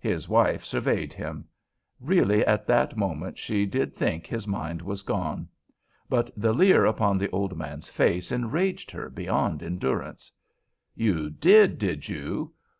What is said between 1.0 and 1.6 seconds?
him.